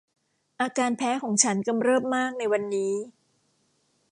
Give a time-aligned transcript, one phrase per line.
[0.61, 2.93] อาการแพ้ของฉันกำเริบมากในวันนี้